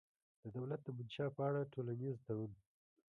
[0.41, 2.51] د دولت د منشا په اړه ټولنیز تړون